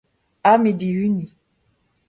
[0.45, 1.29] Ha me dihuniñ.